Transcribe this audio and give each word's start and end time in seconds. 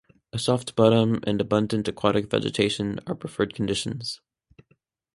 A 0.33 0.39
soft 0.39 0.75
bottom 0.75 1.19
and 1.27 1.39
abundant 1.39 1.87
aquatic 1.87 2.27
vegetation 2.27 2.99
are 3.05 3.13
preferred 3.13 3.53
conditions. 3.53 4.19